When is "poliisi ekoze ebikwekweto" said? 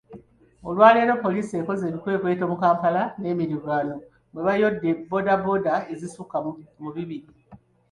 1.23-2.43